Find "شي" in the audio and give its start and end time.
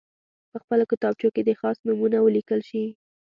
2.69-2.83